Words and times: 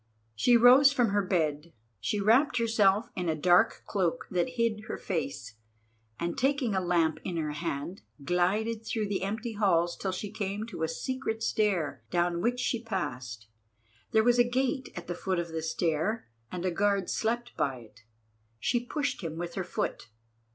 She 0.33 0.57
rose 0.57 0.91
from 0.91 1.09
her 1.09 1.21
bed, 1.21 1.73
she 1.99 2.19
wrapped 2.19 2.57
herself 2.57 3.11
in 3.15 3.29
a 3.29 3.35
dark 3.35 3.83
cloak 3.85 4.25
that 4.31 4.53
hid 4.57 4.85
her 4.87 4.97
face, 4.97 5.53
and 6.19 6.35
taking 6.35 6.73
a 6.73 6.81
lamp 6.81 7.19
in 7.23 7.37
her 7.37 7.51
hand, 7.51 8.01
glided 8.23 8.83
through 8.83 9.09
the 9.09 9.21
empty 9.21 9.53
halls 9.53 9.95
till 9.95 10.11
she 10.11 10.31
came 10.31 10.65
to 10.65 10.81
a 10.81 10.87
secret 10.87 11.43
stair 11.43 12.01
down 12.09 12.41
which 12.41 12.59
she 12.59 12.81
passed. 12.81 13.45
There 14.11 14.23
was 14.23 14.39
a 14.39 14.43
gate 14.43 14.89
at 14.95 15.05
the 15.05 15.13
foot 15.13 15.37
of 15.37 15.49
the 15.49 15.61
stair, 15.61 16.25
and 16.51 16.65
a 16.65 16.71
guard 16.71 17.07
slept 17.07 17.55
by 17.55 17.75
it. 17.81 18.01
She 18.59 18.83
pushed 18.83 19.21
him 19.21 19.37
with 19.37 19.53
her 19.53 19.63
foot. 19.63 20.07